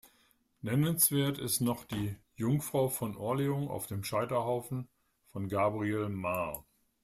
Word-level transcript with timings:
Nennenswert 0.63 1.37
ist 1.37 1.59
noch 1.61 1.85
die 1.85 2.15
„Jungfrau 2.35 2.87
von 2.89 3.15
Orleans 3.15 3.69
auf 3.69 3.85
dem 3.85 4.03
Scheiterhaufen“ 4.03 4.87
von 5.27 5.47
Gabriel 5.47 6.09
Mar. 6.09 6.65